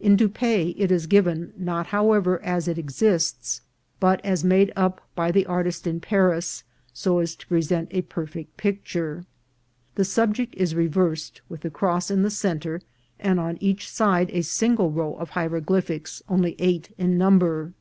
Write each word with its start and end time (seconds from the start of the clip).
In 0.00 0.16
Dupaix 0.16 0.74
it 0.76 0.90
is 0.90 1.06
given, 1.06 1.52
not, 1.56 1.86
however, 1.94 2.42
as 2.42 2.66
it 2.66 2.76
exists, 2.76 3.60
but 4.00 4.20
as 4.24 4.42
made 4.42 4.72
up 4.74 5.00
by 5.14 5.30
the 5.30 5.46
artist 5.46 5.86
in 5.86 6.00
Paris, 6.00 6.64
so 6.92 7.20
as 7.20 7.36
to 7.36 7.46
present 7.46 7.86
a 7.92 8.02
perfect 8.02 8.56
picture. 8.56 9.24
The 9.94 10.04
subject 10.04 10.56
is 10.56 10.74
reversed, 10.74 11.40
with 11.48 11.60
the 11.60 11.70
cross 11.70 12.10
in 12.10 12.22
the 12.24 12.30
centre, 12.32 12.82
and 13.20 13.38
on 13.38 13.58
each 13.60 13.88
side 13.88 14.30
a 14.32 14.42
single 14.42 14.90
row 14.90 15.14
of 15.14 15.30
hieroglyphics, 15.30 16.20
only 16.28 16.56
eight 16.58 16.92
in 16.98 17.16
number. 17.16 17.72